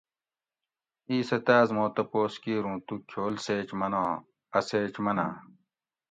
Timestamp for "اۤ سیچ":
4.57-4.95